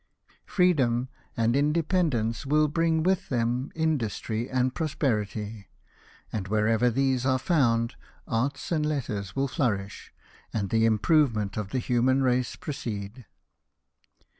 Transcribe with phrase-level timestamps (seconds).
[0.47, 3.91] Freedom and independence wiU bring with them 278 LIFE OF NELSON.
[3.91, 5.67] industry and prosperity;
[6.33, 7.93] and wherever these are found,
[8.27, 10.09] arts and letters will flourisli,
[10.51, 13.27] and the improve ment of the human race proceed.